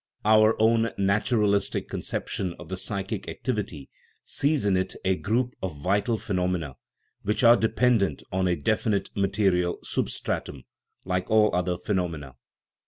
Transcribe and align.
Our 0.25 0.59
own 0.59 0.93
naturalistic 0.97 1.87
conception 1.87 2.55
of 2.57 2.69
the 2.69 2.75
psychic 2.75 3.27
activ 3.27 3.59
ity 3.59 3.87
sees 4.23 4.65
in 4.65 4.75
it 4.75 4.95
a 5.05 5.15
group 5.15 5.53
of 5.61 5.77
vital 5.77 6.17
phenomena, 6.17 6.77
which 7.21 7.43
are 7.43 7.55
de 7.55 7.69
pendent 7.69 8.23
on 8.31 8.47
a 8.47 8.55
definite 8.55 9.11
material 9.15 9.77
substratum, 9.83 10.63
like 11.05 11.29
all 11.29 11.53
other 11.55 11.77
phenomena. 11.77 12.33